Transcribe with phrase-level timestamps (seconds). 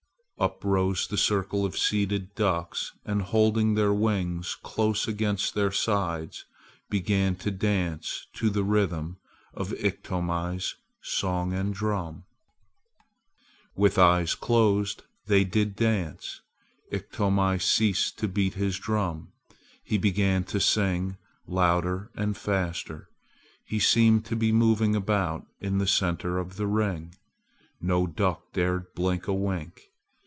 [0.39, 6.45] Up rose the circle of seated ducks and holding their wings close against their sides
[6.89, 9.17] began to dance to the rhythm
[9.53, 12.23] of Iktomi's song and drum.
[13.75, 16.41] With eyes closed they did dance!
[16.91, 19.31] Iktomi ceased to beat his drum.
[19.83, 23.09] He began to sing louder and faster.
[23.63, 27.13] He seemed to be moving about in the center of the ring.
[27.79, 29.89] No duck dared blink a wink.